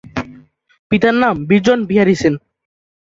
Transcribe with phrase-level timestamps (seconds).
[0.91, 2.35] পিতার নাম বিজন বিহারী সেন।